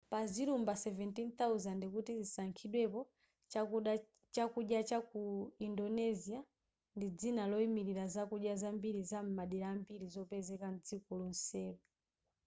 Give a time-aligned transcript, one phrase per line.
[0.11, 3.01] pa zilumba 17000 kuti zisankhidwepo
[4.33, 5.21] chakudya cha ku
[5.67, 6.39] indonesia
[6.95, 11.81] ndi dzina loyimilira zakudya zambiri zam'madera ambiri zopezeka mdziko lonselo